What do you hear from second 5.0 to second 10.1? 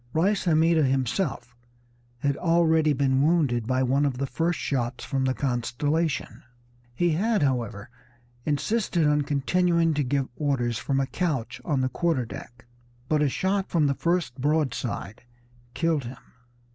from the Constellation. He had, however, insisted on continuing to